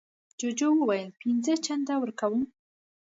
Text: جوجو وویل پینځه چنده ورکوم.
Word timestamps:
جوجو 0.39 0.69
وویل 0.77 1.09
پینځه 1.21 1.53
چنده 1.65 1.95
ورکوم. 1.99 2.43